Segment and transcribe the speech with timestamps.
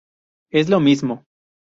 [0.51, 1.25] Es lo mismo.